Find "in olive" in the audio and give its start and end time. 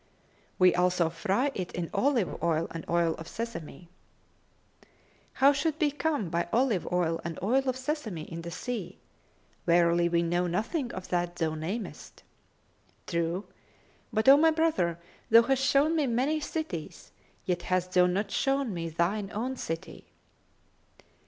1.73-2.41